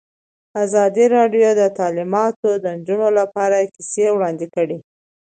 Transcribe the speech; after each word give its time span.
ازادي 0.63 1.05
راډیو 1.15 1.49
د 1.61 1.63
تعلیمات 1.79 2.33
د 2.63 2.65
نجونو 2.77 3.07
لپاره 3.19 3.69
کیسې 3.73 4.05
وړاندې 4.11 4.47
کړي. 4.55 4.77